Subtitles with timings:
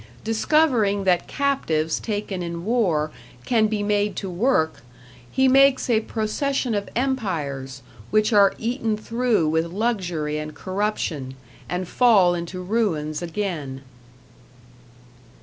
[0.23, 3.11] Discovering that captives taken in war
[3.45, 4.81] can be made to work,
[5.31, 11.35] he makes a procession of empires, which are eaten through with luxury and corruption,
[11.69, 13.83] and fall into ruins again.